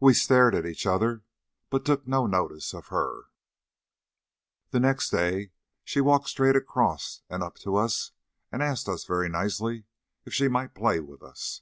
[0.00, 1.22] We stared at each other,
[1.68, 3.24] but took no notice of her.
[4.70, 5.50] The next day
[5.84, 8.12] she walked straight across and up to us,
[8.50, 9.84] and asked us very nicely
[10.24, 11.60] if she might play with us.